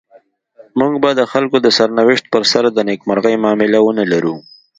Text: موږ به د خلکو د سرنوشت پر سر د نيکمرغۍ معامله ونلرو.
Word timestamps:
موږ 0.79 0.93
به 1.03 1.09
د 1.19 1.21
خلکو 1.31 1.57
د 1.61 1.67
سرنوشت 1.77 2.25
پر 2.33 2.43
سر 2.51 2.63
د 2.73 2.77
نيکمرغۍ 2.89 3.35
معامله 3.43 3.79
ونلرو. 3.83 4.35